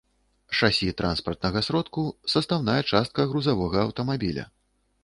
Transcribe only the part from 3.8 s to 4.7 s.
аўтамабіля